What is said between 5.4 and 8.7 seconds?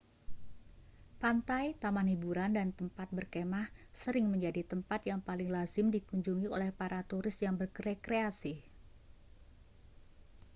lazim dikunjungi oleh para turis yang berekreasi